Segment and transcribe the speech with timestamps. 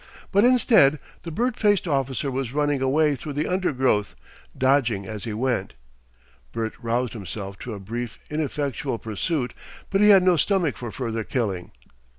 [0.31, 4.15] But instead the bird faced officer was running away through the undergrowth,
[4.57, 5.75] dodging as he went.
[6.51, 9.53] Bert roused himself to a brief ineffectual pursuit,
[9.91, 11.69] but he had no stomach for further killing.